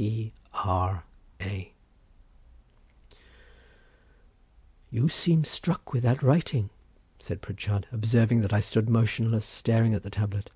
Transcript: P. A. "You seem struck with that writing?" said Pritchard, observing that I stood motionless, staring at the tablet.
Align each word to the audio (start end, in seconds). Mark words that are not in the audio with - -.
P. 0.00 0.32
A. 0.54 1.72
"You 4.90 5.10
seem 5.10 5.44
struck 5.44 5.92
with 5.92 6.04
that 6.04 6.22
writing?" 6.22 6.70
said 7.18 7.42
Pritchard, 7.42 7.86
observing 7.92 8.40
that 8.40 8.54
I 8.54 8.60
stood 8.60 8.88
motionless, 8.88 9.44
staring 9.44 9.92
at 9.92 10.02
the 10.02 10.08
tablet. 10.08 10.48